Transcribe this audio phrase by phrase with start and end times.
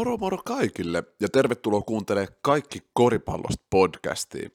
[0.00, 4.50] Moro moro kaikille ja tervetuloa kuuntelemaan Kaikki koripallosta podcastia.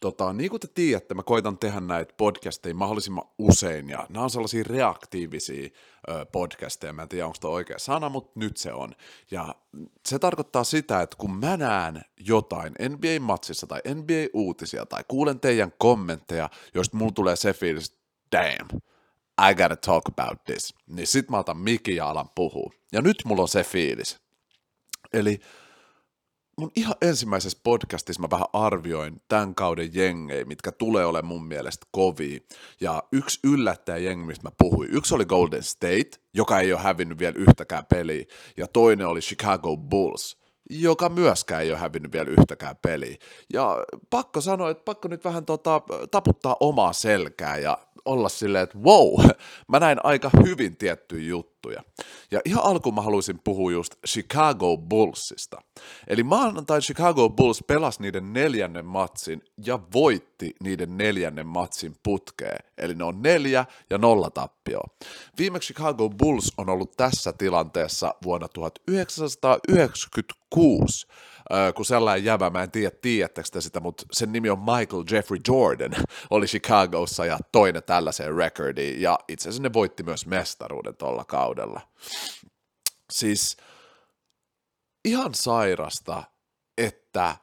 [0.00, 4.30] Tota, niin kuin te tiedätte, mä koitan tehdä näitä podcasteja mahdollisimman usein, ja nämä on
[4.30, 5.68] sellaisia reaktiivisia
[6.08, 8.92] ö, podcasteja, mä en tiedä onko oikea sana, mutta nyt se on.
[9.30, 9.54] Ja
[10.08, 16.50] se tarkoittaa sitä, että kun mä näen jotain NBA-matsissa tai NBA-uutisia tai kuulen teidän kommentteja,
[16.74, 17.98] joista mulla tulee se fiilis,
[18.32, 18.80] damn,
[19.50, 22.72] I gotta talk about this, niin sit mä otan mikin ja alan puhua.
[22.92, 24.29] Ja nyt mulla on se fiilis.
[25.14, 25.40] Eli
[26.58, 31.86] mun ihan ensimmäisessä podcastissa mä vähän arvioin tämän kauden jengejä, mitkä tulee olemaan mun mielestä
[31.90, 32.40] kovia.
[32.80, 37.18] Ja yksi yllättäjä jengi, mistä mä puhuin, yksi oli Golden State, joka ei ole hävinnyt
[37.18, 38.24] vielä yhtäkään peliä,
[38.56, 40.39] ja toinen oli Chicago Bulls,
[40.70, 43.16] joka myöskään ei ole hävinnyt vielä yhtäkään peliä.
[43.52, 43.76] Ja
[44.10, 49.24] pakko sanoa, että pakko nyt vähän tota, taputtaa omaa selkää ja olla silleen, että wow,
[49.68, 51.82] mä näin aika hyvin tiettyjä juttuja.
[52.30, 55.62] Ja ihan alkuun mä haluaisin puhua just Chicago Bullsista.
[56.08, 62.69] Eli maanantai Chicago Bulls pelasi niiden neljännen matsin ja voitti niiden neljännen matsin putkeen.
[62.80, 64.80] Eli ne on neljä ja nolla tappio.
[65.38, 71.06] Viimeksi Chicago Bulls on ollut tässä tilanteessa vuonna 1996
[71.74, 75.40] kun sellainen jävä, mä en tiedä, tiedättekö te sitä, mutta sen nimi on Michael Jeffrey
[75.48, 75.90] Jordan,
[76.30, 81.80] oli Chicagossa ja toinen tällaiseen recordiin, ja itse asiassa ne voitti myös mestaruuden tuolla kaudella.
[83.10, 83.56] Siis
[85.04, 86.22] ihan sairasta,
[86.78, 87.36] että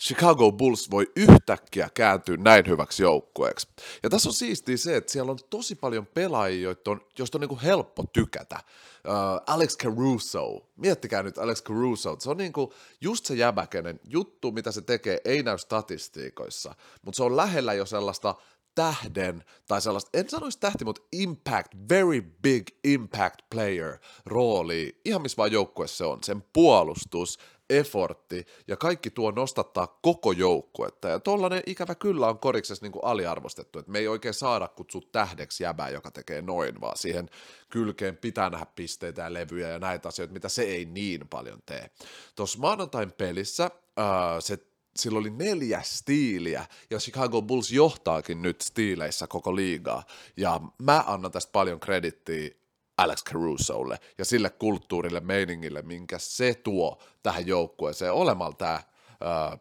[0.00, 3.68] Chicago Bulls voi yhtäkkiä kääntyä näin hyväksi joukkueeksi.
[4.02, 6.74] Ja tässä on siistiä se, että siellä on tosi paljon pelaajia,
[7.18, 8.58] joista on niinku helppo tykätä.
[9.06, 14.72] Uh, Alex Caruso, miettikää nyt Alex Caruso, se on niinku just se jäbäkenen juttu, mitä
[14.72, 18.34] se tekee, ei näy statistiikoissa, mutta se on lähellä jo sellaista
[18.74, 25.36] tähden, tai sellaista, en sanoisi tähti, mutta impact, very big impact player rooli, ihan missä
[25.36, 27.38] vaan joukkueessa se on, sen puolustus,
[27.70, 31.08] effortti ja kaikki tuo nostattaa koko joukkuetta.
[31.08, 35.02] Ja tollanen ikävä kyllä on koriksessa niin kuin aliarvostettu, että me ei oikein saada kutsua
[35.12, 37.30] tähdeksi jäbää, joka tekee noin, vaan siihen
[37.70, 41.90] kylkeen pitää nähdä pisteitä ja levyjä ja näitä asioita, mitä se ei niin paljon tee.
[42.34, 44.58] Tuossa maanantain pelissä ää, se
[44.96, 50.02] sillä oli neljä stiiliä, ja Chicago Bulls johtaakin nyt stiileissä koko liigaa.
[50.36, 52.50] Ja mä annan tästä paljon kredittiä
[52.98, 58.82] Alex Carusolle ja sille kulttuurille, meiningille, minkä se tuo tähän joukkueeseen olemalla tämä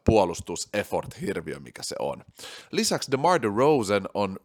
[0.05, 2.23] puolustus effort hirviö, mikä se on.
[2.71, 4.39] Lisäksi DeMar DeRozan on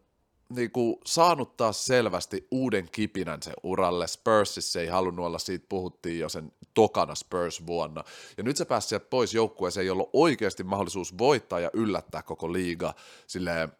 [0.49, 4.07] niinku, saanut taas selvästi uuden kipinän sen uralle.
[4.07, 8.05] Spursissa ei halunnut olla, siitä puhuttiin jo sen tokana Spurs vuonna.
[8.37, 12.53] Ja nyt se pääsi sieltä pois joukkueeseen, jolla on oikeasti mahdollisuus voittaa ja yllättää koko
[12.53, 12.95] liiga.
[13.27, 13.73] Silleen,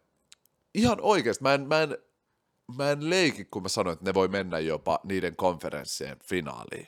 [0.73, 1.97] ihan oikeasti, mä en, mä en
[2.77, 6.87] mä en leiki, kun mä sanoin, että ne voi mennä jopa niiden konferenssien finaaliin.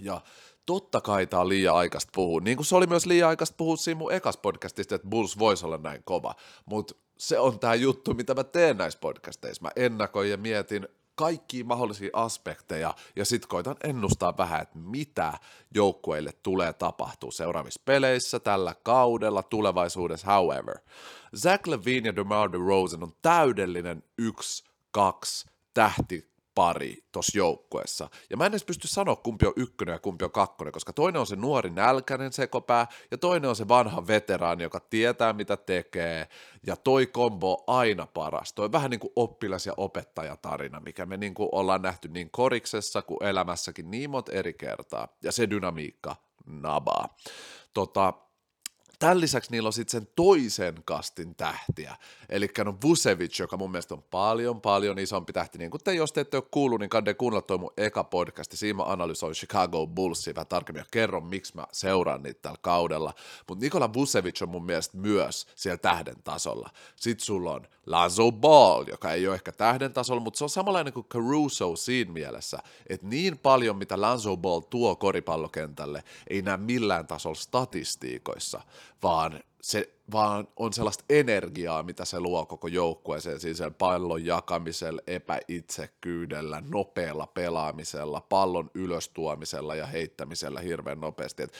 [0.00, 0.20] Ja
[0.66, 3.76] totta kai tää on liian aikaista puhua, niin kuin se oli myös liian aikaista puhua
[3.76, 6.34] siinä mun ekas podcastista, että Bulls voisi olla näin kova,
[6.66, 9.62] mutta se on tämä juttu, mitä mä teen näissä podcasteissa.
[9.62, 15.32] Mä ennakoin ja mietin kaikkia mahdollisia aspekteja ja sit koitan ennustaa vähän, että mitä
[15.74, 20.78] joukkueille tulee tapahtua seuraavissa peleissä, tällä kaudella, tulevaisuudessa, however.
[21.36, 28.10] Zach Levine ja DeMar DeRozan on täydellinen yksi kaksi tähtipari tuossa joukkueessa.
[28.30, 31.20] Ja mä en edes pysty sanoa, kumpi on ykkönen ja kumpi on kakkonen, koska toinen
[31.20, 36.28] on se nuori nälkäinen sekopää, ja toinen on se vanha veteraani, joka tietää, mitä tekee,
[36.66, 38.52] ja toi kombo on aina paras.
[38.52, 43.02] Toi vähän niin kuin oppilas- ja opettajatarina, mikä me niin kuin ollaan nähty niin koriksessa
[43.02, 46.16] kuin elämässäkin niin monta eri kertaa, ja se dynamiikka
[46.46, 47.16] nabaa.
[47.74, 48.14] Tota,
[48.98, 51.96] Tämän lisäksi niillä on sitten sen toisen kastin tähtiä,
[52.28, 56.12] eli no Vucevic, joka mun mielestä on paljon, paljon isompi tähti, niin kuin te, jos
[56.12, 59.86] te ette ole kuullut, niin kannattaa kuunnella toi mun eka podcast, siinä mä analysoin Chicago
[59.86, 63.14] Bullsia vähän tarkemmin ja kerron, miksi mä seuraan niitä tällä kaudella,
[63.48, 66.70] mutta Nikola Vucevic on mun mielestä myös siellä tähden tasolla.
[66.96, 70.92] Sitten sulla on Lazo Ball, joka ei ole ehkä tähden tasolla, mutta se on samanlainen
[70.92, 77.06] kuin Caruso siinä mielessä, että niin paljon, mitä Lazo Ball tuo koripallokentälle, ei näe millään
[77.06, 78.60] tasolla statistiikoissa,
[79.02, 85.00] vaan se vaan on sellaista energiaa, mitä se luo koko joukkueeseen, siis sen pallon jakamisella,
[85.06, 91.42] epäitsekkyydellä, nopealla pelaamisella, pallon ylöstuomisella ja heittämisellä hirveän nopeasti.
[91.42, 91.52] Et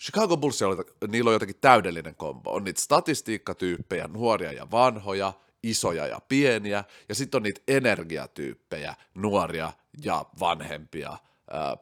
[0.00, 0.60] Chicago Bulls,
[1.08, 2.50] niillä on jotenkin täydellinen kombo.
[2.50, 5.32] On niitä statistiikkatyyppejä, nuoria ja vanhoja,
[5.62, 9.72] isoja ja pieniä, ja sitten on niitä energiatyyppejä, nuoria
[10.02, 11.16] ja vanhempia,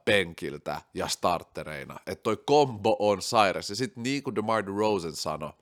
[0.04, 1.96] penkiltä ja startereina.
[2.06, 3.70] Että toi kombo on sairas.
[3.70, 5.52] Ja sitten niin kuin DeMar DeRozan sanoi,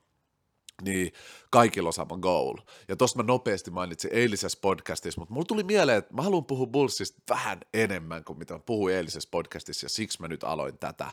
[0.82, 1.12] niin
[1.50, 2.56] kaikilla on sama goal.
[2.88, 6.67] Ja tosta mä nopeasti mainitsin eilisessä podcastissa, mutta mulla tuli mieleen, että mä haluan puhua
[6.67, 11.12] Bullsista vähän enemmän kuin mitä mä puhuin eilisessä podcastissa, ja siksi mä nyt aloin tätä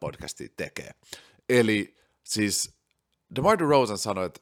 [0.00, 0.94] podcastia tekemään.
[1.48, 2.74] Eli siis
[3.36, 4.40] DeMar DeRozan sanoi, että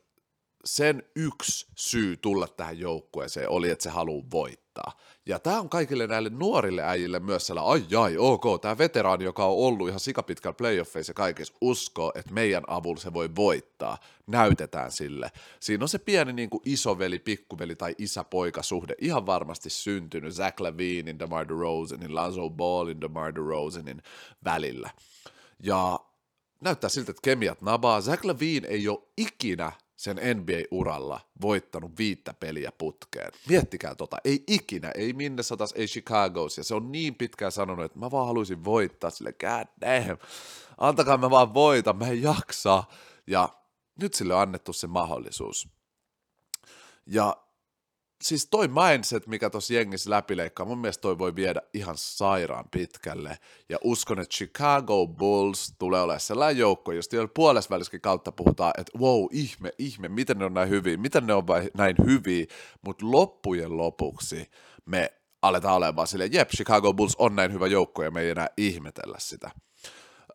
[0.64, 4.65] sen yksi syy tulla tähän joukkueeseen oli, että se haluaa voittaa.
[5.26, 9.44] Ja tämä on kaikille näille nuorille äijille myös sellainen, ai ai, ok, tämä veteraani, joka
[9.44, 13.98] on ollut ihan sikapitkällä playoffeissa ja kaikessa, uskoo, että meidän avulla se voi voittaa.
[14.26, 15.32] Näytetään sille.
[15.60, 21.18] Siinä on se pieni niin kuin isoveli, pikkuveli tai isä-poika-suhde ihan varmasti syntynyt Zach Lavinin,
[21.18, 24.02] DeMar DeRozanin, Lonzo Ballin, DeMar DeRozanin
[24.44, 24.90] välillä.
[25.62, 26.00] Ja
[26.60, 28.00] näyttää siltä, että kemiat nabaa.
[28.00, 33.32] Zach Lavine ei ole ikinä sen NBA-uralla voittanut viittä peliä putkeen.
[33.48, 37.84] Miettikää tota, ei ikinä, ei minne satas, ei Chicagos, ja se on niin pitkään sanonut,
[37.84, 40.18] että mä vaan haluaisin voittaa sille, god damn,
[40.78, 42.84] antakaa mä vaan voita, mä en jaksa,
[43.26, 43.48] ja
[44.00, 45.68] nyt sille on annettu se mahdollisuus.
[47.06, 47.36] Ja
[48.22, 53.38] siis toi mindset, mikä tuossa jengissä läpileikkaa, mun mielestä toi voi viedä ihan sairaan pitkälle.
[53.68, 58.98] Ja uskon, että Chicago Bulls tulee olemaan sellainen joukko, josta jo puolesväliskin kautta puhutaan, että
[58.98, 61.44] wow, ihme, ihme, miten ne on näin hyviä, miten ne on
[61.76, 62.46] näin hyviä,
[62.82, 64.50] mutta loppujen lopuksi
[64.84, 65.12] me
[65.42, 69.16] aletaan olemaan silleen, jep, Chicago Bulls on näin hyvä joukko ja me ei enää ihmetellä
[69.18, 69.50] sitä.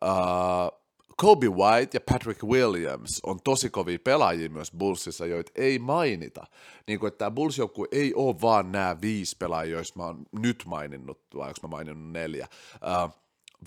[0.04, 0.81] Uh,
[1.16, 6.44] Kobe White ja Patrick Williams on tosi kovia pelaajia myös Bullsissa, joita ei mainita.
[6.86, 7.56] Niin kuin, että tämä bulls
[7.92, 12.12] ei ole vaan nämä viisi pelaajia, joista mä oon nyt maininnut, vai onko mä maininnut
[12.12, 13.14] neljä, uh,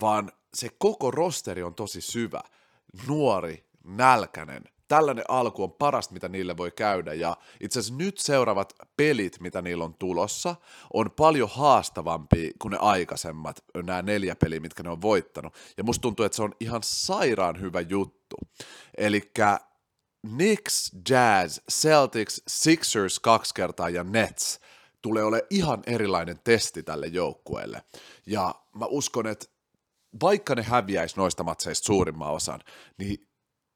[0.00, 2.40] vaan se koko rosteri on tosi syvä,
[3.08, 8.72] nuori, nälkäinen, tällainen alku on parasta, mitä niille voi käydä, ja itse asiassa nyt seuraavat
[8.96, 10.56] pelit, mitä niillä on tulossa,
[10.92, 16.02] on paljon haastavampi kuin ne aikaisemmat, nämä neljä peliä, mitkä ne on voittanut, ja musta
[16.02, 18.36] tuntuu, että se on ihan sairaan hyvä juttu.
[18.98, 19.32] Eli
[20.34, 24.60] Knicks, Jazz, Celtics, Sixers kaksi kertaa ja Nets
[25.02, 27.82] tulee ole ihan erilainen testi tälle joukkueelle.
[28.26, 29.46] Ja mä uskon, että
[30.22, 32.60] vaikka ne häviäisi noista matseista suurimman osan,
[32.98, 33.28] niin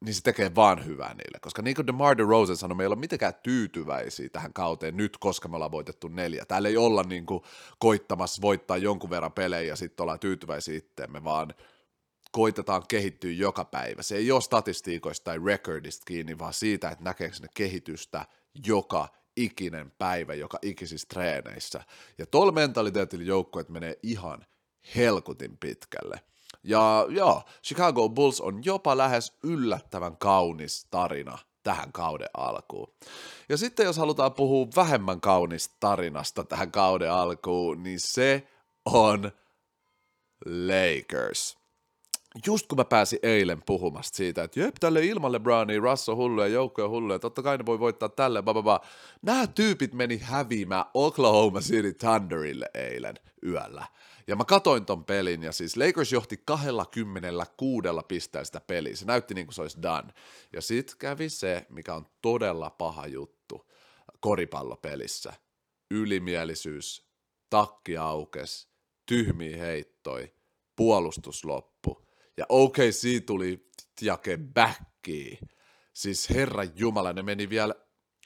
[0.05, 1.39] niin se tekee vaan hyvää niille.
[1.41, 5.47] Koska niin kuin DeMar DeRozan sanoi, me ei ole mitenkään tyytyväisiä tähän kauteen nyt, koska
[5.47, 6.45] me ollaan voitettu neljä.
[6.45, 7.43] Täällä ei olla niin kuin
[7.79, 11.53] koittamassa voittaa jonkun verran pelejä ja sitten ollaan tyytyväisiä itteemme, vaan
[12.31, 14.01] koitetaan kehittyä joka päivä.
[14.01, 18.25] Se ei ole statistiikoista tai recordista kiinni, vaan siitä, että näkeekö ne kehitystä
[18.65, 21.83] joka ikinen päivä, joka ikisissä treeneissä.
[22.17, 24.45] Ja tuolla mentaliteetillä joukkueet menee ihan
[24.95, 26.30] helkutin pitkälle.
[26.63, 32.93] Ja joo, Chicago Bulls on jopa lähes yllättävän kaunis tarina tähän kauden alkuun.
[33.49, 38.47] Ja sitten jos halutaan puhua vähemmän kaunista tarinasta tähän kauden alkuun, niin se
[38.85, 39.31] on
[40.45, 41.57] Lakers.
[42.47, 46.47] Just kun mä pääsin eilen puhumasta siitä, että jep, tälle ilman LeBronia, Russell hullu ja
[46.47, 48.79] joukkoja hullu, ja totta kai ne voi voittaa tälle, bababa.
[49.21, 53.85] Nämä tyypit meni häviämään Oklahoma City Thunderille eilen yöllä.
[54.27, 58.95] Ja mä katoin ton pelin, ja siis Lakers johti 26 pisteellä sitä peliä.
[58.95, 60.13] Se näytti niin kuin se olisi done.
[60.53, 63.71] Ja sit kävi se, mikä on todella paha juttu
[64.19, 65.33] koripallopelissä.
[65.91, 67.09] Ylimielisyys,
[67.49, 68.69] takki aukes,
[69.05, 70.33] tyhmiä heittoi,
[70.75, 72.07] puolustus loppu.
[72.37, 73.69] Ja OKC tuli
[74.01, 75.39] jake backiin.
[75.93, 77.75] Siis herra Jumala, ne meni vielä,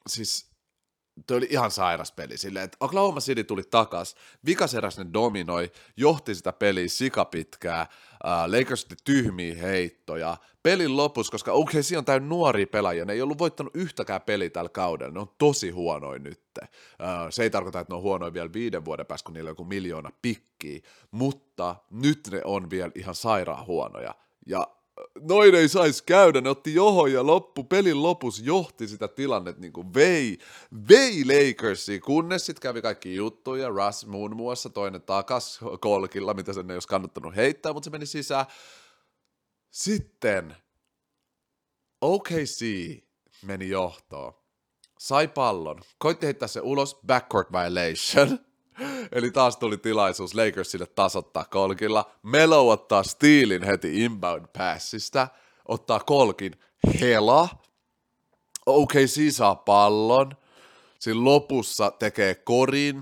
[0.08, 0.55] siis
[1.28, 4.16] Tuo oli ihan sairas peli silleen, että Oklahoma City tuli takas,
[4.46, 7.89] vikaseräs ne dominoi, johti sitä peliä sikapitkää, äh,
[8.48, 13.39] Lakers tyhmiä heittoja, pelin lopussa, koska okei, okay, on täynnä nuoria pelaajia, ne ei ollut
[13.39, 16.42] voittanut yhtäkään peliä tällä kaudella, ne on tosi huonoin nyt.
[17.30, 19.66] Se ei tarkoita, että ne on huonoin vielä viiden vuoden päästä, kun niillä on joku
[19.66, 20.80] miljoona pikkiä,
[21.12, 24.16] mutta nyt ne on vielä ihan sairaan huonoja.
[24.46, 24.68] Ja
[25.22, 29.74] noin ei saisi käydä, ne otti johon ja loppu, pelin lopussa johti sitä tilannetta niin
[29.74, 30.38] kuin vei,
[30.90, 36.72] vei Lakersiin, kunnes sitten kävi kaikki juttuja, Russ muun muassa, toinen takas kolkilla, mitä sen
[36.72, 38.46] ei olisi kannattanut heittää, mutta se meni sisään.
[39.72, 40.56] Sitten
[42.02, 42.66] OKC
[43.42, 44.34] meni johtoon,
[45.00, 48.40] sai pallon, koitti heittää se ulos, backcourt violation,
[49.12, 52.12] Eli taas tuli tilaisuus Lakersille tasottaa kolkilla.
[52.24, 55.27] Melo ottaa Steelin heti inbound passista,
[55.67, 56.53] ottaa kolkin
[57.01, 57.50] hela.
[58.65, 60.32] OKC saa pallon.
[61.00, 62.98] Siinä lopussa tekee korin.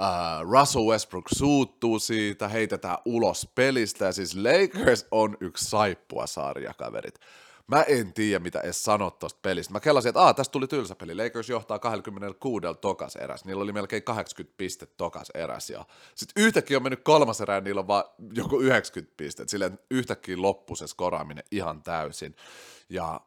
[0.00, 7.20] Uh, Russell Westbrook suuttuu siitä, heitetään ulos pelistä ja siis Lakers on yksi saippua sarjakaverit.
[7.68, 9.72] Mä en tiedä, mitä edes sanot tosta pelistä.
[9.72, 11.14] Mä kelasin, että tästä tuli tylsä peli.
[11.14, 13.44] Lakers johtaa 26 tokas eräs.
[13.44, 15.70] Niillä oli melkein 80 pistettä tokas eräs.
[15.70, 15.84] Ja
[16.14, 19.50] sitten yhtäkkiä on mennyt kolmas erä, ja niillä on vaan joku 90 pistettä.
[19.50, 22.36] Silleen yhtäkkiä loppu se skoraaminen ihan täysin.
[22.90, 23.20] Ja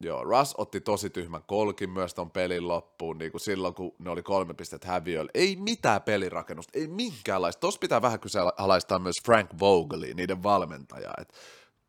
[0.00, 4.10] Joo, Russ otti tosi tyhmän kolkin myös ton pelin loppuun, niin kuin silloin, kun ne
[4.10, 5.30] oli kolme pistettä häviöllä.
[5.34, 7.60] Ei mitään pelirakennusta, ei minkäänlaista.
[7.60, 11.14] Tuossa pitää vähän kyseenalaistaa myös Frank Vogelia, niiden valmentajaa.
[11.20, 11.32] Et,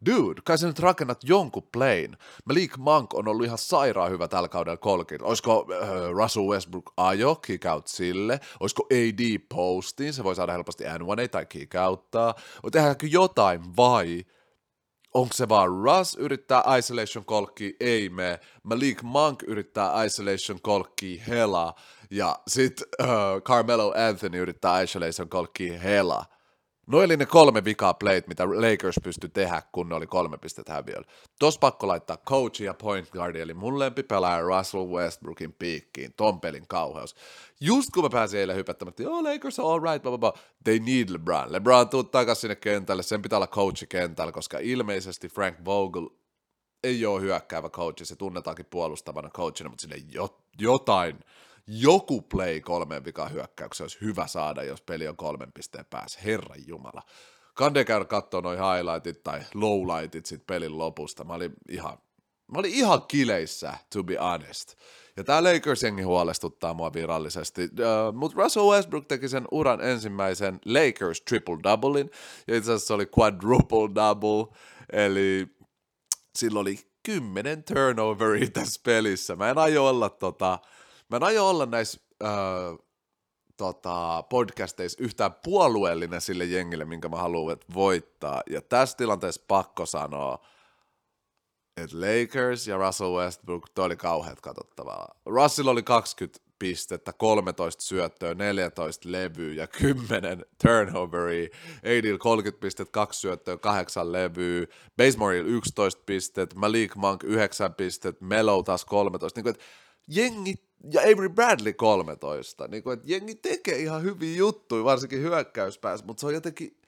[0.06, 2.18] dude, kai sä nyt rakennat jonkun playin.
[2.46, 5.24] Malik Monk on ollut ihan sairaan hyvä tällä kaudella kolkin.
[5.24, 8.40] Olisiko äh, Russell Westbrook ajo, kick out sille?
[8.60, 12.36] Olisiko AD postiin, se voi saada helposti N1 tai kick outtaa?
[12.72, 14.26] Tehdäänkö jotain vai
[15.14, 18.40] onko se vaan Russ yrittää isolation kolkki, ei me.
[18.64, 21.74] Malik Monk yrittää isolation kolkki, hela.
[22.12, 23.08] Ja sit uh,
[23.42, 26.26] Carmelo Anthony yrittää isolation kolkki, hela.
[26.88, 30.74] No oli ne kolme vikaa playt, mitä Lakers pystyi tehdä, kun ne oli kolme pistettä
[30.74, 31.08] häviöllä.
[31.40, 36.68] Tos pakko laittaa coach ja point guardi, eli mun lempipelaaja Russell Westbrookin piikkiin, ton pelin
[36.68, 37.16] kauheus.
[37.62, 40.44] Just kun mä pääsin eilen hypättämään, että joo, Lakers on all right, blah, blah, blah.
[40.64, 41.52] they need LeBron.
[41.52, 46.10] LeBron tuu takaisin sinne kentälle, sen pitää olla coachi kentällä, koska ilmeisesti Frank Vogel
[46.84, 49.96] ei ole hyökkäävä coachi, se tunnetaankin puolustavana coachina, mutta sille
[50.60, 51.20] jotain
[51.68, 56.20] joku play kolmeen vikaan hyökkäyksen olisi hyvä saada, jos peli on kolmen pisteen päässä.
[56.26, 57.02] Herran Jumala.
[57.54, 61.24] Kande käydä katsoa noin highlightit tai lowlightit sit pelin lopusta.
[61.24, 61.98] Mä olin ihan,
[62.54, 64.76] mä olin ihan kileissä, to be honest.
[65.18, 71.22] Ja tämä Lakers-jengi huolestuttaa mua virallisesti, uh, mutta Russell Westbrook teki sen uran ensimmäisen Lakers
[71.22, 72.10] triple-doublein,
[72.48, 74.56] ja itse asiassa se oli quadruple-double,
[74.94, 75.48] eli
[76.36, 79.36] sillä oli kymmenen turnoveria tässä pelissä.
[79.36, 80.60] Mä en aio olla tota,
[81.10, 82.30] Mä en aio olla näissä äh,
[83.58, 88.42] tota, podcasteissa yhtään puolueellinen sille jengille, minkä mä haluan voittaa.
[88.50, 90.46] Ja tässä tilanteessa pakko sanoa,
[91.78, 95.16] että Lakers ja Russell Westbrook, toi oli kauheat katsottavaa.
[95.26, 101.50] Russell oli 20 pistettä, 13 syöttöä, 14 levyä ja 10 turnoveria.
[101.86, 104.66] Aidil 30 pistettä, 2 syöttöä, 8 levyä.
[104.98, 109.38] Basemoril 11 pistettä, Malik Monk 9 pistettä, Melo taas 13.
[109.38, 109.66] Niin kuin, että
[110.08, 110.56] jengi
[110.92, 112.68] ja Avery Bradley 13.
[112.68, 116.82] Niin kuin, että jengi tekee ihan hyviä juttuja, varsinkin hyökkäyspäässä, mutta se on jotenkin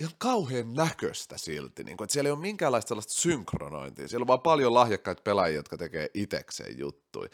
[0.00, 1.84] ihan kauhean näköistä silti.
[1.84, 4.08] Niin kuin, että siellä ei ole minkäänlaista sellaista synkronointia.
[4.08, 7.28] Siellä on vaan paljon lahjakkaita pelaajia, jotka tekee itekseen juttuja.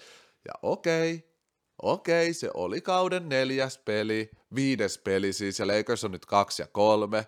[0.48, 1.28] Ja okei, okay,
[1.82, 6.66] okei, se oli kauden neljäs peli, viides peli siis, ja Lakers on nyt kaksi ja
[6.66, 7.26] kolme,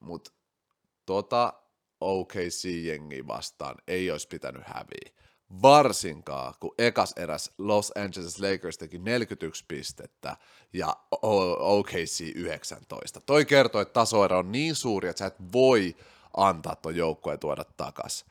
[0.00, 0.32] mutta
[1.06, 1.52] tota
[2.00, 5.25] OKC-jengi vastaan ei olisi pitänyt häviä
[5.62, 10.36] varsinkaan, kun ekas eräs Los Angeles Lakers teki 41 pistettä
[10.72, 10.96] ja
[11.58, 13.20] OKC 19.
[13.20, 15.96] Toi kertoo, että tasoero on niin suuri, että sä et voi
[16.36, 18.24] antaa ton joukkueen tuoda takas,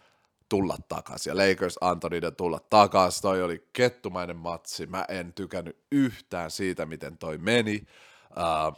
[0.50, 1.28] tulla takas.
[1.28, 3.22] Ja Lakers antoi niiden tulla takas.
[3.22, 4.86] Toi oli kettumainen matsi.
[4.88, 7.88] Mä en tykännyt yhtään siitä, miten toi meni.
[8.32, 8.78] Uh,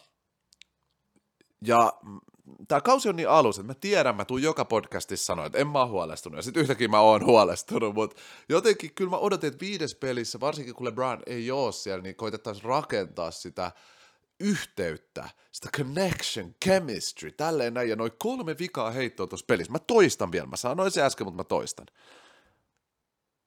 [1.62, 1.94] ja
[2.68, 5.68] tämä kausi on niin alussa, että mä tiedän, mä tuun joka podcastissa sanoa, että en
[5.68, 9.60] mä ole huolestunut, ja sitten yhtäkkiä mä oon huolestunut, mutta jotenkin kyllä mä odotin, että
[9.60, 13.72] viides pelissä, varsinkin kun LeBron ei ole siellä, niin koitettaisiin rakentaa sitä
[14.40, 19.72] yhteyttä, sitä connection, chemistry, tälleen näin, ja noin kolme vikaa heittoa tuossa pelissä.
[19.72, 21.86] Mä toistan vielä, mä sanoin se äsken, mutta mä toistan.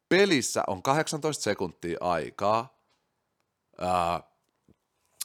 [0.08, 2.78] Pelissä on 18 sekuntia aikaa,
[3.82, 4.29] uh,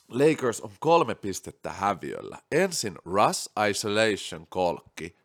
[0.09, 2.37] Lakers on kolme pistettä häviöllä.
[2.51, 5.15] Ensin Russ Isolation kolkki,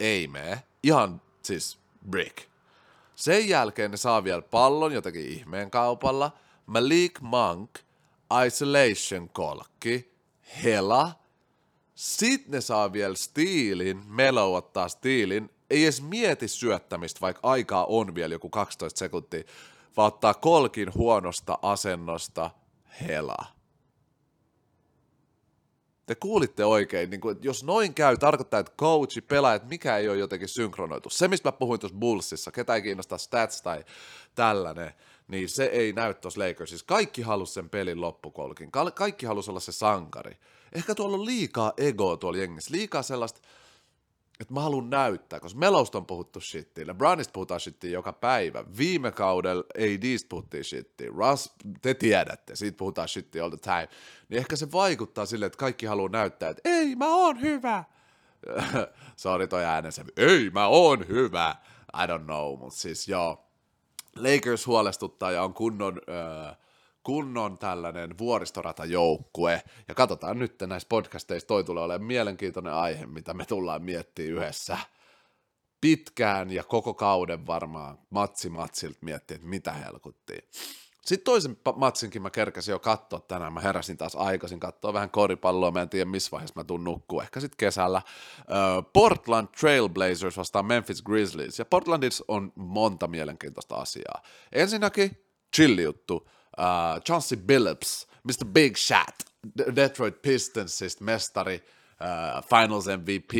[0.00, 1.78] ei mene, ihan siis
[2.10, 2.38] brick.
[3.14, 6.32] Sen jälkeen ne saa vielä pallon jotenkin ihmeen kaupalla.
[6.66, 7.70] Malik Monk,
[8.46, 10.12] Isolation kolkki,
[10.64, 11.12] hela.
[11.94, 18.14] Sitten ne saa vielä stiilin, Melo ottaa stiilin, ei edes mieti syöttämistä, vaikka aikaa on
[18.14, 19.42] vielä joku 12 sekuntia,
[19.96, 22.50] vaan ottaa kolkin huonosta asennosta,
[23.00, 23.57] hela
[26.08, 30.08] te kuulitte oikein, niin kuin, että jos noin käy, tarkoittaa, että coachi, pelaajat, mikä ei
[30.08, 31.10] ole jotenkin synkronoitu.
[31.10, 33.84] Se, mistä mä puhuin tuossa Bullsissa, ketä ei kiinnosta stats tai
[34.34, 34.92] tällainen,
[35.28, 36.86] niin se ei näy tuossa Lakersissa.
[36.86, 40.36] Kaikki halusi sen pelin loppukolkin, Ka- kaikki halusi olla se sankari.
[40.72, 43.40] Ehkä tuolla on liikaa egoa tuolla jengissä, liikaa sellaista,
[44.40, 49.12] että mä haluan näyttää, koska Melosta on puhuttu shittiin, LeBronista puhutaan shittiin joka päivä, viime
[49.12, 53.88] kaudella ADstä puhuttiin shittiin, Russ, te tiedätte, siitä puhutaan shittiin all the time,
[54.28, 57.84] niin ehkä se vaikuttaa sille, että kaikki haluaa näyttää, että ei, mä oon hyvä.
[59.16, 61.56] Sori toi äänensä, ei, mä oon hyvä.
[61.94, 63.44] I don't know, mutta siis joo,
[64.16, 66.00] Lakers huolestuttaa ja on kunnon...
[66.08, 66.67] Öö,
[67.02, 69.62] kunnon tällainen vuoristoratajoukkue.
[69.88, 74.78] Ja katsotaan nyt näissä podcasteissa, toi tulee olemaan mielenkiintoinen aihe, mitä me tullaan miettimään yhdessä
[75.80, 80.48] pitkään ja koko kauden varmaan matsi matsilta miettiä, että mitä helkuttiin.
[81.04, 85.70] Sitten toisen matsinkin mä kerkäsin jo katsoa tänään, mä heräsin taas aikaisin katsoa vähän koripalloa,
[85.70, 88.02] mä en tiedä missä vaiheessa mä tuun nukkuu, ehkä sitten kesällä.
[88.92, 94.22] Portland Trailblazers vastaan Memphis Grizzlies, ja Portlandissa on monta mielenkiintoista asiaa.
[94.52, 95.24] Ensinnäkin
[95.56, 98.44] chill juttu, uh, Chauncey Billups, Mr.
[98.52, 99.16] Big Shot,
[99.76, 101.64] Detroit Pistonsista mestari,
[102.00, 103.32] uh, Finals MVP,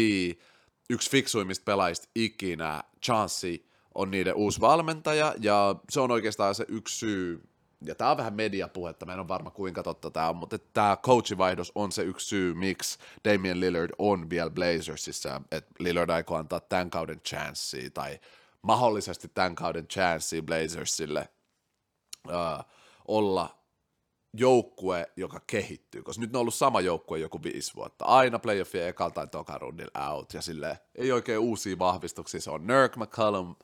[0.90, 3.58] yksi fiksuimmista pelaajista ikinä, Chauncey
[3.94, 7.48] on niiden uusi valmentaja, ja se on oikeastaan se yksi syy,
[7.84, 10.96] ja tämä on vähän mediapuhetta, mä en ole varma kuinka totta tämä on, mutta tämä
[10.96, 16.60] coachivaihdos on se yksi syy, miksi Damian Lillard on vielä Blazersissa, että Lillard aikoo antaa
[16.60, 18.20] tämän kauden chanssiä, tai
[18.62, 21.28] mahdollisesti tämän kauden chanssiä Blazersille
[22.28, 22.64] uh,
[23.08, 23.58] olla
[24.36, 28.04] joukkue, joka kehittyy, koska nyt ne on ollut sama joukkue joku viisi vuotta.
[28.04, 32.40] Aina playoffien ekalla tai toka rundilla out, ja sille ei oikein uusia vahvistuksia.
[32.40, 33.56] Se on Nurk, McCallum,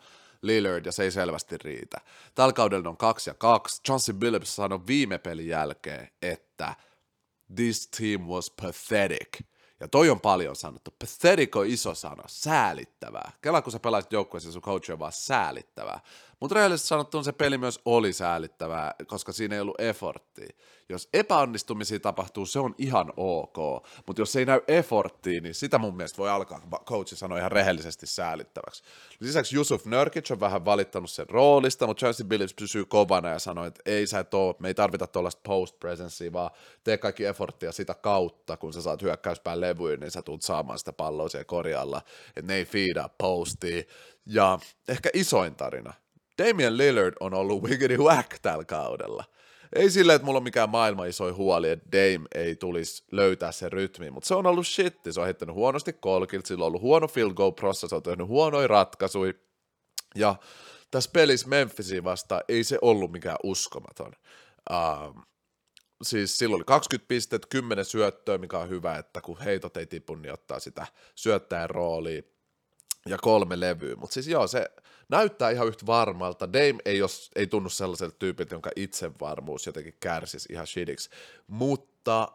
[0.43, 1.97] Lillard, ja se ei selvästi riitä.
[2.35, 3.83] Tällä kaudella on kaksi ja kaksi.
[3.83, 6.75] Chauncey Billups sanoi viime pelin jälkeen, että
[7.55, 9.41] this team was pathetic.
[9.81, 10.91] Ja toi on paljon sanottu.
[10.99, 13.33] Pathetic on iso sana, säälittävää.
[13.43, 16.01] Kela kun sä pelaisit joukkueessa, sun coach on vaan säälittävää.
[16.41, 20.57] Mutta rehellisesti sanottuna se peli myös oli säälittävää, koska siinä ei ollut efforttia.
[20.89, 25.97] Jos epäonnistumisia tapahtuu, se on ihan ok, mutta jos ei näy efforttia, niin sitä mun
[25.97, 28.83] mielestä voi alkaa coachi sanoa ihan rehellisesti säälittäväksi.
[29.21, 33.69] Lisäksi Yusuf Nurkic on vähän valittanut sen roolista, mutta Chelsea Billups pysyy kovana ja sanoi,
[33.69, 36.51] että ei sä et oo, me ei tarvita tuollaista post presencea, vaan
[36.85, 40.93] tee kaikki efforttia sitä kautta, kun sä saat hyökkäyspään levyyn, niin sä tulet saamaan sitä
[40.93, 42.03] palloa siellä korjalla,
[42.37, 43.83] että ne ei feedaa postia.
[44.27, 45.93] Ja ehkä isoin tarina,
[46.43, 49.25] Damian Lillard on ollut wiggity whack tällä kaudella.
[49.75, 53.73] Ei silleen, että mulla on mikään maailman iso huoli, että Dame ei tulisi löytää sen
[53.73, 55.13] rytmiin, mutta se on ollut shitti.
[55.13, 58.27] Se on heittänyt huonosti kolkilta, sillä on ollut huono field goal process, se on tehnyt
[58.27, 59.33] huonoja ratkaisuja.
[60.15, 60.37] Ja
[60.91, 64.13] tässä pelissä Memphisiin vasta ei se ollut mikään uskomaton.
[64.71, 65.23] Uh,
[66.03, 70.15] siis silloin oli 20 pistettä, 10 syöttöä, mikä on hyvä, että kun heitot ei tipu,
[70.15, 72.23] niin ottaa sitä syöttäjän roolia
[73.09, 73.97] ja kolme levyä.
[73.97, 74.71] Mutta siis joo, se
[75.09, 76.53] näyttää ihan yhtä varmalta.
[76.53, 81.11] Dame ei, jos, ei tunnu sellaiselta tyypiltä, jonka itsevarmuus jotenkin kärsisi ihan shitiksi,
[81.47, 82.29] mutta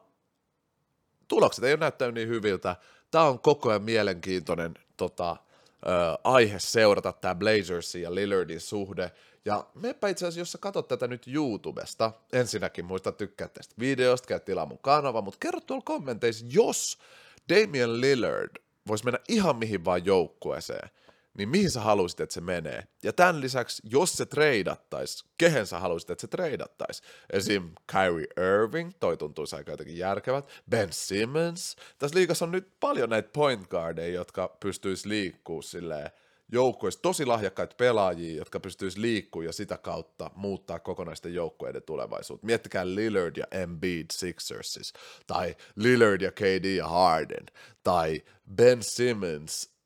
[1.28, 2.76] tulokset ei ole näyttänyt niin hyviltä.
[3.12, 9.12] Tämä on koko ajan mielenkiintoinen tota, ö, aihe seurata tämä Blazersin ja Lillardin suhde.
[9.46, 14.28] Ja meppä itse asiassa, jos sä katsot tätä nyt YouTubesta, ensinnäkin muista tykkää tästä videosta,
[14.28, 16.98] käy tilaa mun kanava, mutta kerro tuolla kommenteissa, jos
[17.50, 20.90] Damian Lillard voisi mennä ihan mihin vaan joukkueeseen,
[21.38, 22.84] niin mihin sä haluaisit, että se menee?
[23.04, 27.04] Ja tämän lisäksi, jos se treidattaisi, kehen sä haluaisit, että se treidattaisi?
[27.34, 27.72] Esim.
[27.92, 31.76] Kyrie Irving, toi tuntuisi aika jotenkin järkevät, Ben Simmons.
[31.98, 36.12] Tässä liikassa on nyt paljon näitä point guardeja, jotka pystyisi liikkuu silleen,
[36.52, 42.46] joukkueista tosi lahjakkaita pelaajia, jotka pystyisi liikkua ja sitä kautta muuttaa kokonaisten joukkueiden tulevaisuutta.
[42.46, 44.94] Miettikää Lillard ja Embiid Sixersis,
[45.28, 47.46] tai Lillard ja KD ja Harden,
[47.84, 48.24] tai
[48.56, 49.79] Ben Simmons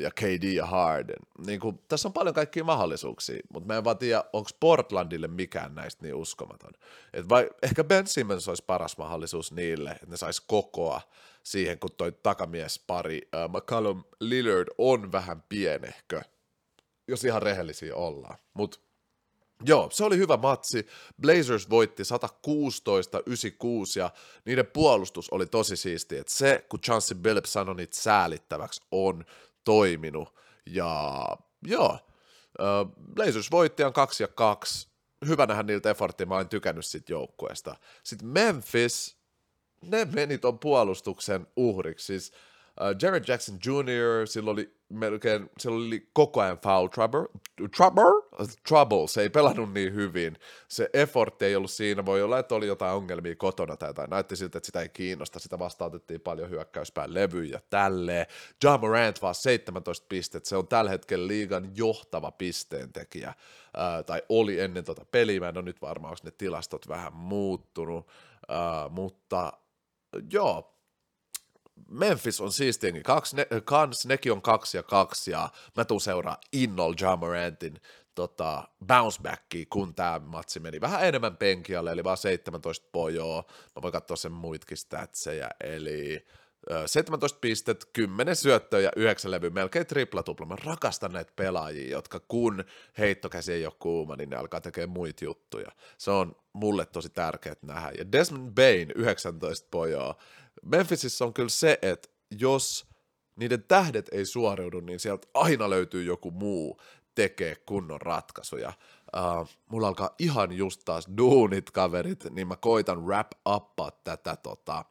[0.00, 1.16] ja KD ja Harden.
[1.46, 5.74] Niin kuin, tässä on paljon kaikkia mahdollisuuksia, mutta mä en vaan tiedä, onko Portlandille mikään
[5.74, 6.72] näistä niin uskomaton.
[7.12, 11.00] Et vai, ehkä Ben Simmons olisi paras mahdollisuus niille, että ne sais kokoa
[11.42, 16.22] siihen, kun toi takamies pari uh, McCallum Lillard on vähän pienehkö,
[17.08, 18.38] jos ihan rehellisiä ollaan.
[18.54, 18.78] Mutta
[19.64, 20.86] Joo, se oli hyvä matsi.
[21.20, 22.06] Blazers voitti 116-96
[23.96, 24.10] ja
[24.44, 26.16] niiden puolustus oli tosi siisti.
[26.18, 29.24] että se, kun Chauncey Billups sanoi niitä säälittäväksi, on
[29.66, 30.34] toiminut.
[30.66, 31.24] Ja
[31.66, 31.98] joo,
[33.14, 34.88] Blazers voitti 2 ja 2.
[35.26, 37.76] Hyvä nähdä niiltä efforttia, mä olen tykännyt siitä joukkueesta.
[38.02, 39.16] Sitten Memphis,
[39.82, 42.06] ne meni ton puolustuksen uhriksi.
[42.06, 42.32] Siis
[43.02, 47.26] Jared Jackson Jr., sillä oli melkein, siellä oli koko ajan foul trouble,
[47.76, 48.04] trouble,
[48.68, 50.36] trouble, se ei pelannut niin hyvin,
[50.68, 54.36] se effort ei ollut siinä, voi olla, että oli jotain ongelmia kotona tai jotain, näytti
[54.36, 58.26] siltä, että sitä ei kiinnosta, sitä vastautettiin paljon hyökkäyspään levyjä tälleen,
[58.64, 63.34] John Morant vaan 17 pistettä, se on tällä hetkellä liigan johtava pisteentekijä,
[63.76, 67.14] ää, tai oli ennen tota peliä, mä en ole nyt varma, onko ne tilastot vähän
[67.14, 68.08] muuttunut,
[68.48, 69.52] ää, mutta
[70.32, 70.75] joo,
[71.88, 76.38] Memphis on siistienkin kaksi, ne, kans, nekin on kaksi ja kaksi, ja mä tuun seuraa
[76.52, 77.80] innol Jamorantin
[78.14, 83.44] tota, bounce backia, kun tämä matsi meni vähän enemmän penkialle, eli vaan 17 pojoa,
[83.76, 86.26] mä voin katsoa sen muitkin statseja, eli
[86.86, 90.46] 17 pistet, 10 syöttöä ja 9 levy, melkein tripla tupla.
[90.46, 92.64] Mä rakastan näitä pelaajia, jotka kun
[92.98, 95.70] heittokäsi ei ole kuuma, niin ne alkaa tekemään muita juttuja.
[95.98, 97.90] Se on mulle tosi tärkeää nähdä.
[97.98, 100.16] Ja Desmond Bain, 19 pojoa,
[100.62, 102.86] Memphisissä on kyllä se, että jos
[103.36, 106.80] niiden tähdet ei suoriudu, niin sieltä aina löytyy joku muu
[107.14, 108.72] tekee kunnon ratkaisuja.
[109.16, 114.84] uh, mulla alkaa ihan just taas duunit kaverit, niin mä koitan wrap uppaa tätä, tota,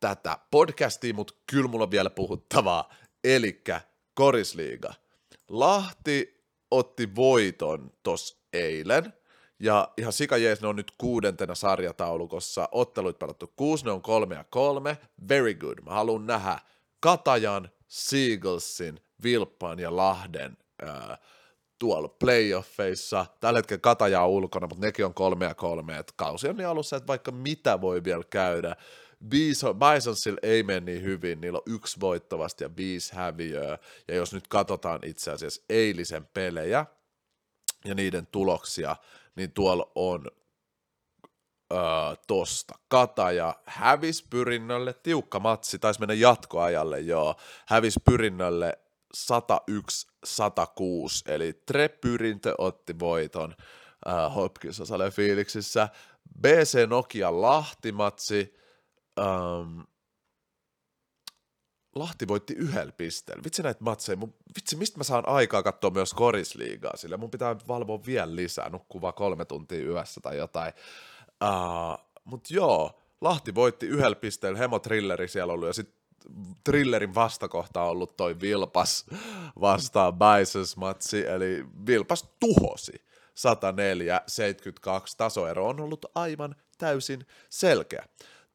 [0.00, 3.80] tätä podcastia, mutta kyllä mulla on vielä puhuttavaa, elikkä
[4.14, 4.94] Korisliiga.
[5.48, 9.12] Lahti otti voiton tos eilen,
[9.60, 14.44] ja ihan sikajees, ne on nyt kuudentena sarjataulukossa, otteluit pelattu kuusi, ne on kolme ja
[14.44, 15.78] kolme, very good.
[15.84, 16.58] Mä haluan nähdä
[17.00, 21.18] Katajan, Seagalsin, Vilppaan ja Lahden ää,
[21.78, 23.26] tuolla playoffeissa.
[23.40, 26.66] Tällä hetkellä Kataja on ulkona, mutta nekin on kolme ja kolme, että kausi on niin
[26.66, 28.76] alussa, että vaikka mitä voi vielä käydä.
[29.78, 34.48] Bisonsilla ei mene niin hyvin, niillä on yksi voittavasti ja viisi häviöä, ja jos nyt
[34.48, 36.86] katsotaan itse asiassa eilisen pelejä
[37.84, 38.96] ja niiden tuloksia,
[39.36, 40.26] niin tuolla on
[41.72, 41.80] öö,
[42.26, 42.74] tosta.
[42.88, 47.34] Kataja hävis pyrinnölle, tiukka matsi, taisi mennä jatkoajalle joo,
[47.66, 48.78] hävis pyrinnölle
[49.16, 49.22] 101-106,
[51.26, 53.54] eli Trepyrintö otti voiton
[54.08, 55.88] äh, Hopkins osalle fiiliksissä.
[56.40, 58.54] BC Nokia Lahtimatsi,
[59.18, 59.80] ähm,
[61.94, 63.44] Lahti voitti yhdellä pisteellä.
[63.44, 64.16] Vitsi näitä matseja.
[64.16, 68.68] Mun, vitsi, mistä mä saan aikaa katsoa myös korisliigaa, sillä mun pitää valvoa vielä lisää,
[68.68, 70.72] nukkuu vaan kolme tuntia yössä tai jotain.
[71.44, 76.00] Uh, Mutta joo, Lahti voitti yhdellä pisteellä, Hemo Trilleri siellä ollut, ja sitten
[76.64, 79.06] Trillerin vastakohta on ollut toi Vilpas
[79.60, 83.04] vastaan Bisons matsi, eli Vilpas tuhosi
[83.40, 85.14] 104-72.
[85.16, 88.04] Tasoero on ollut aivan täysin selkeä.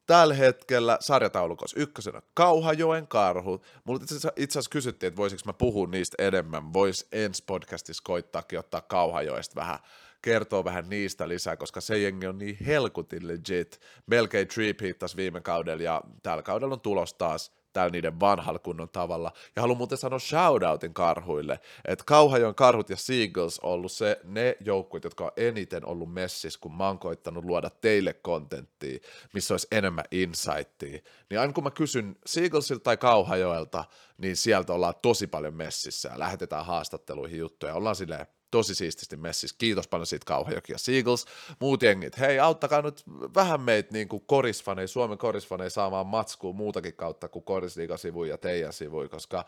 [0.05, 3.61] Tällä hetkellä sarjataulukossa ykkösenä Kauhajoen karhu.
[3.83, 6.73] Mulla itse asiassa kysyttiin, että voisiko mä puhua niistä enemmän.
[6.73, 9.79] Vois ensi podcastissa koittaakin ottaa Kauhajoesta vähän
[10.21, 13.81] kertoo vähän niistä lisää, koska se jengi on niin helkutin legit.
[14.07, 18.89] Melkein trip hittas viime kaudella ja tällä kaudella on tulos taas täällä niiden vanhalla kunnon
[18.89, 19.31] tavalla.
[19.55, 24.57] Ja haluan muuten sanoa shoutoutin karhuille, että Kauhajoen karhut ja Seagulls on ollut se, ne
[24.59, 28.99] joukkueet, jotka on eniten ollut messissä, kun mä oon koittanut luoda teille kontenttia,
[29.33, 30.99] missä olisi enemmän insightia.
[31.29, 33.85] Niin aina kun mä kysyn Seagullsilta tai Kauhajoelta,
[34.17, 37.75] niin sieltä ollaan tosi paljon messissä ja lähetetään haastatteluihin juttuja.
[37.75, 39.55] Ollaan silleen, tosi siististi messissä.
[39.59, 41.25] Kiitos paljon siitä Kauhajoki ja Seagulls.
[41.59, 43.03] Muut jengit, hei auttakaa nyt
[43.35, 48.73] vähän meitä niin kuin korisfaneja, Suomen korisfaneja saamaan matskua muutakin kautta kuin korisliigasivuja ja teidän
[48.73, 49.45] sivuja, koska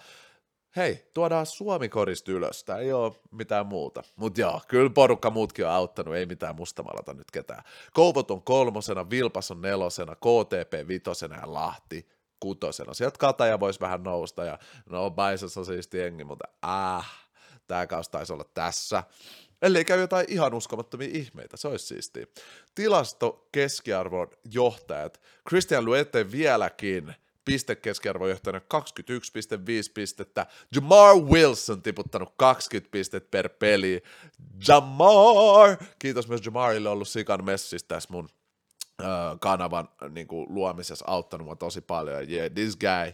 [0.75, 4.03] hei, tuodaan Suomi korist ylös, tämä ei ole mitään muuta.
[4.15, 7.63] Mutta joo, kyllä porukka muutkin on auttanut, ei mitään mustamalata nyt ketään.
[7.93, 12.07] Kouvot on kolmosena, Vilpas on nelosena, KTP vitosena ja Lahti
[12.39, 12.93] kutosena.
[12.93, 16.47] Sieltä Kataja voisi vähän nousta ja no Bisons on siisti jengi, mutta
[16.97, 17.26] äh,
[17.67, 19.03] tämä kausi taisi olla tässä.
[19.61, 22.25] Ellei käy jotain ihan uskomattomia ihmeitä, se olisi siistiä.
[22.75, 25.21] Tilasto keskiarvon johtajat.
[25.49, 28.63] Christian Luette vieläkin piste keskiarvojohtajana 21,5
[29.93, 30.45] pistettä.
[30.75, 34.03] Jamar Wilson tiputtanut 20 pistettä per peli.
[34.67, 35.77] Jamar!
[35.99, 38.29] Kiitos myös Jamarille ollut sikan messissä tässä mun
[39.01, 42.29] uh, kanavan niin kuin, luomisessa auttanut mua tosi paljon.
[42.29, 43.13] Yeah, this guy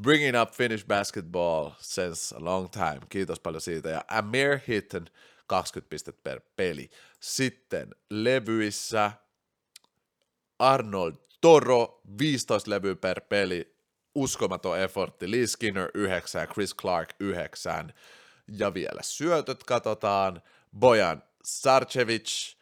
[0.00, 3.00] bringing up Finnish basketball since a long time.
[3.08, 3.88] Kiitos paljon siitä.
[3.88, 5.06] Ja Amir Hitten
[5.46, 6.90] 20 pistettä per peli.
[7.20, 9.12] Sitten levyissä
[10.58, 13.76] Arnold Toro 15 levyä per peli.
[14.14, 15.30] Uskomaton effortti.
[15.30, 17.92] Lee Skinner 9 ja Chris Clark 9.
[18.48, 20.42] Ja vielä syötöt katsotaan.
[20.78, 22.56] Bojan Sarcevic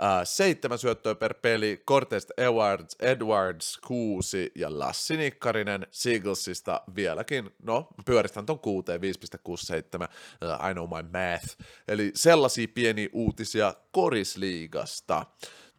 [0.00, 7.88] Uh, seitsemän syöttöä per peli, Cortez Edwards, Edwards kuusi ja Lassi Nikkarinen Seaglesista vieläkin, no
[8.04, 11.58] pyöristän ton kuuteen 5,67, uh, I know my math,
[11.88, 15.26] eli sellaisia pieniä uutisia Korisliigasta.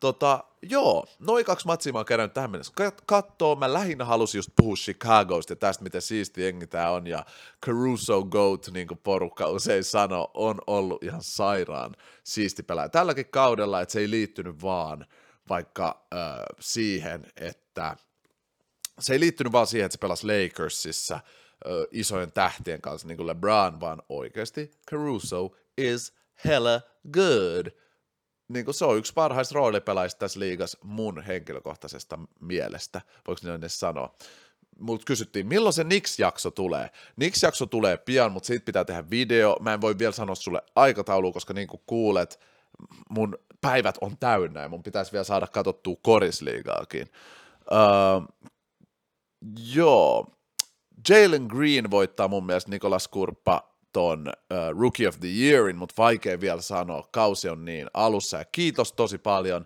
[0.02, 2.74] Tota, joo, noin kaksi matsia mä oon kerännyt tähän mennessä.
[3.06, 7.26] Kattoo, mä lähinnä halusin just puhua Chicagosta ja tästä, miten siisti jengi tää on, ja
[7.66, 12.90] Caruso Goat, niin kuin porukka usein sanoo, on ollut ihan sairaan siisti pelaaja.
[12.90, 15.06] Tälläkin kaudella, että se ei liittynyt vaan
[15.50, 16.20] vaikka äh,
[16.60, 17.96] siihen, että
[19.00, 21.22] se ei liittynyt vaan siihen, että se pelasi Lakersissa äh,
[21.92, 26.14] isojen tähtien kanssa, niin kuin LeBron, vaan oikeasti Caruso is
[26.46, 27.81] hella good
[28.54, 33.80] niin kuin se on yksi parhaista roolipelaajista tässä liigassa mun henkilökohtaisesta mielestä, voiko ne edes
[33.80, 34.16] sanoa.
[34.80, 36.90] Mutta kysyttiin, milloin se Nix-jakso tulee.
[37.16, 39.58] Nix-jakso tulee pian, mutta siitä pitää tehdä video.
[39.60, 42.40] Mä en voi vielä sanoa sulle aikataulu, koska niin kuin kuulet,
[43.10, 47.12] mun päivät on täynnä ja mun pitäisi vielä saada katsottua korisliigaakin.
[47.72, 48.52] Uh,
[49.74, 50.28] joo,
[51.10, 56.42] Jalen Green voittaa mun mielestä Nikolas Kurppa ton uh, Rookie of the Yearin, mutta vaikea
[56.42, 59.66] vielä sanoa, kausi on niin alussa, ja kiitos tosi paljon,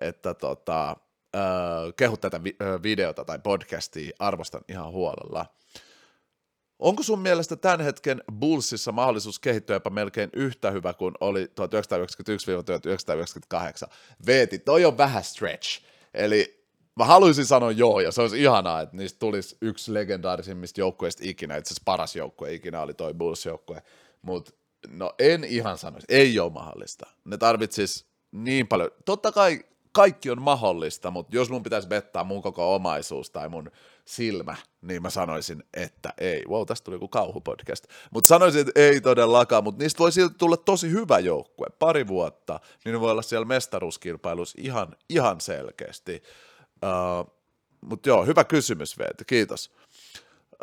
[0.00, 0.96] että tota,
[1.36, 5.46] uh, kehut tätä vi- uh, videota tai podcastia, arvostan ihan huolella.
[6.78, 11.48] Onko sun mielestä tämän hetken Bullsissa mahdollisuus kehittyä jopa melkein yhtä hyvä kuin oli 1991-1998?
[14.26, 15.82] Veeti, toi on vähän stretch.
[16.14, 16.63] Eli
[16.96, 21.56] mä haluaisin sanoa joo, ja se olisi ihanaa, että niistä tulisi yksi legendaarisimmista joukkueista ikinä,
[21.56, 23.82] itse asiassa paras joukkue ikinä oli toi Bulls-joukkue,
[24.22, 24.52] mutta
[24.88, 27.06] no en ihan sanoisi, ei ole mahdollista.
[27.24, 32.42] Ne tarvitsis niin paljon, totta kai kaikki on mahdollista, mutta jos mun pitäisi bettaa mun
[32.42, 33.70] koko omaisuus tai mun
[34.04, 36.44] silmä, niin mä sanoisin, että ei.
[36.48, 37.86] Wow, tästä tuli joku kauhupodcast.
[38.10, 41.66] Mutta sanoisin, että ei todellakaan, mutta niistä voi silti tulla tosi hyvä joukkue.
[41.78, 46.22] Pari vuotta, niin ne voi olla siellä mestaruuskilpailussa ihan, ihan selkeästi.
[46.84, 47.34] Uh,
[47.80, 49.70] mutta joo, hyvä kysymys, Veeti, kiitos.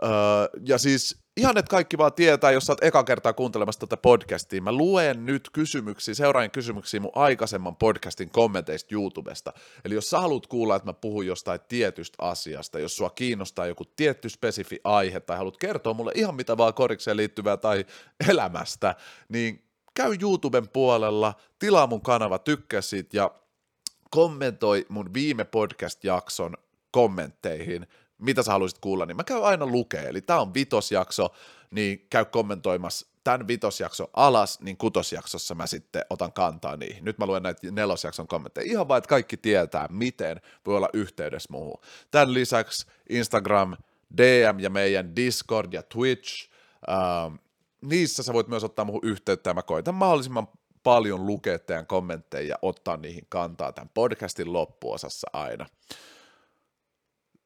[0.04, 3.98] Uh, ja siis ihan, että kaikki vaan tietää, jos sä oot eka kertaa kuuntelemassa tätä
[3.98, 9.54] podcastia, mä luen nyt kysymyksiä, seuraajan kysymyksiä mun aikaisemman podcastin kommenteista YouTubesta.
[9.86, 13.86] Eli jos sä haluat kuulla, että mä puhun jostain tietystä asiasta, jos sua kiinnostaa joku
[13.86, 17.86] tietty spesifi aihe tai haluat kertoa mulle ihan mitä vaan korikseen liittyvää tai
[18.30, 18.96] elämästä,
[19.30, 23.32] niin käy YouTuben puolella, tilaa mun kanava, tykkää siitä ja
[24.12, 26.58] kommentoi mun viime podcast-jakson
[26.92, 30.10] kommentteihin, mitä sä haluaisit kuulla, niin mä käyn aina lukee.
[30.10, 31.30] Eli tää on vitosjakso,
[31.72, 37.06] niin käy kommentoimassa tämän vitosjakson alas, niin kutosjaksossa mä sitten otan kantaa niihin.
[37.06, 38.72] Nyt mä luen näitä nelosjakson kommentteja.
[38.72, 41.82] Ihan vaan, että kaikki tietää, miten voi olla yhteydessä muuhun.
[42.12, 43.78] Tämän lisäksi Instagram,
[44.18, 46.50] DM ja meidän Discord ja Twitch,
[46.90, 47.36] ähm,
[47.82, 50.48] niissä sä voit myös ottaa muuhun yhteyttä ja mä koitan mahdollisimman
[50.84, 55.66] paljon lukea teidän kommentteja ja ottaa niihin kantaa tämän podcastin loppuosassa aina.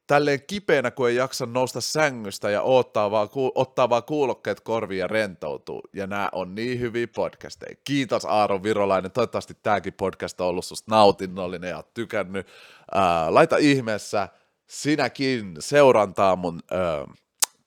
[0.06, 4.98] Tälleen kipeänä, kun ei jaksa nousta sängystä ja ottaa vaan, ku, ottaa vaan kuulokkeet korviin
[4.98, 5.80] ja rentoutuu.
[5.92, 7.76] Ja nämä on niin hyviä podcasteja.
[7.84, 9.10] Kiitos Aaro Virolainen.
[9.10, 12.46] Toivottavasti tämäkin podcast on ollut susta nautinnollinen ja tykännyt.
[12.94, 14.28] Ää, laita ihmeessä
[14.66, 17.06] sinäkin seurantaa mun ää,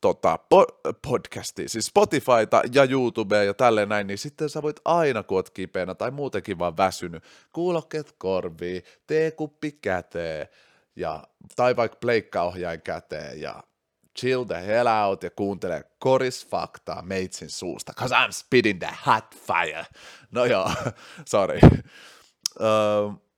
[0.02, 5.24] tota, po- podcastia, siis Spotifyta ja YouTubea ja tälleen näin, niin sitten sä voit aina,
[5.24, 10.48] kun oot kipeänä tai muutenkin vaan väsynyt, kuulokkeet korviin, teekuppi käteen,
[10.96, 11.24] ja,
[11.56, 13.64] tai vaikka pleikkaohjain käteen ja
[14.20, 19.86] chill the hell out ja kuuntele korisfaktaa meitsin suusta, cause I'm spitting the hot fire.
[20.32, 20.72] No joo,
[21.26, 21.60] sorry.
[22.60, 23.29] Uh,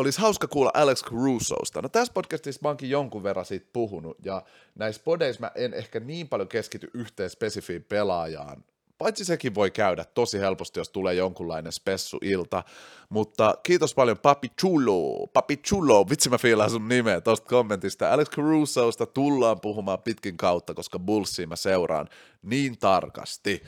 [0.00, 1.82] olisi hauska kuulla Alex Carusosta.
[1.82, 4.42] No tässä podcastissa mä oonkin jonkun verran siitä puhunut, ja
[4.74, 8.64] näissä podeissa mä en ehkä niin paljon keskity yhteen spesifiin pelaajaan,
[8.98, 12.62] paitsi sekin voi käydä tosi helposti, jos tulee jonkunlainen spessu-ilta,
[13.08, 18.28] mutta kiitos paljon Papi Chulo, Papi Chulo, vitsi mä fiilaan sun nimeä tosta kommentista, Alex
[18.28, 22.08] Carusosta tullaan puhumaan pitkin kautta, koska Bullsia mä seuraan
[22.42, 23.62] niin tarkasti.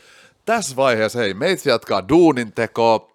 [0.44, 3.11] Tässä vaiheessa, hei, meitä jatkaa duunin tekoa,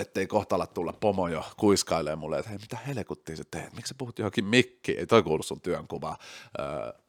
[0.00, 3.88] ettei kohta ala tulla pomo jo kuiskailee mulle, että hei, mitä helekuttia sä teet, miksi
[3.88, 6.18] sä puhut johonkin mikkiin, ei toi kuulu sun työnkuvaa,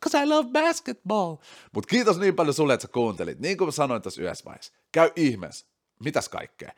[0.03, 1.35] cause I love basketball.
[1.73, 5.11] Mut kiitos niin paljon sulle, että sä kuuntelit, niin kuin sanoin tässä yhdessä vaiheessa, käy
[5.15, 5.67] ihmeessä,
[6.03, 6.71] mitäs kaikkea,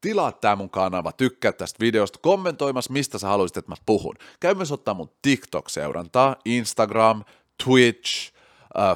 [0.00, 4.14] tilaa tää mun kanava, tykkää tästä videosta, kommentoimassa, mistä sä haluaisit, että mä puhun.
[4.40, 7.24] Käy myös ottaa mun TikTok-seurantaa, Instagram,
[7.64, 8.31] Twitch,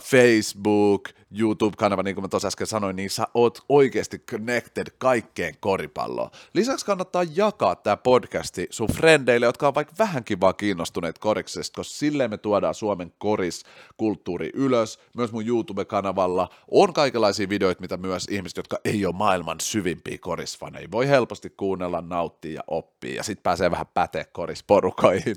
[0.02, 1.08] Facebook,
[1.38, 6.30] YouTube-kanava, niin kuin mä tuossa äsken sanoin, niin sä oot oikeasti connected kaikkeen koripalloon.
[6.54, 11.94] Lisäksi kannattaa jakaa tämä podcasti sun frendeille, jotka on vaikka vähänkin vaan kiinnostuneet koriksesta, koska
[11.94, 14.98] silleen me tuodaan Suomen koriskulttuuri ylös.
[15.16, 20.90] Myös mun YouTube-kanavalla on kaikenlaisia videoita, mitä myös ihmiset, jotka ei ole maailman syvimpiä korisfaneja,
[20.90, 25.36] voi helposti kuunnella, nauttia ja oppia, ja sitten pääsee vähän päteä korisporukoihin.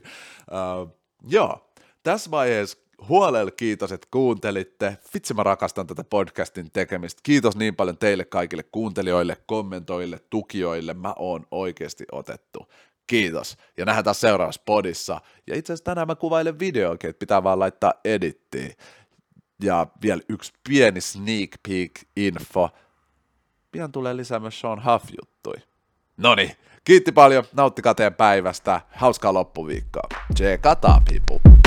[0.51, 0.99] Uh,
[1.29, 1.71] joo,
[2.03, 4.97] tässä vaiheessa huolella kiitos, että kuuntelitte.
[5.13, 7.21] Vitsi mä rakastan tätä podcastin tekemistä.
[7.23, 10.93] Kiitos niin paljon teille kaikille kuuntelijoille, kommentoille, tukijoille.
[10.93, 12.67] Mä oon oikeasti otettu.
[13.07, 13.57] Kiitos.
[13.77, 15.21] Ja nähdään taas seuraavassa podissa.
[15.47, 18.71] Ja itse asiassa tänään mä kuvailen videoakin, että pitää vaan laittaa edittiin.
[19.63, 22.69] Ja vielä yksi pieni sneak peek info.
[23.71, 25.55] Pian tulee lisää myös Sean Huff-juttui.
[26.17, 26.51] Noni,
[26.83, 30.07] kiitti paljon, nauttikaa teidän päivästä, hauskaa loppuviikkoa.
[30.33, 31.58] Tsekataan, pipu.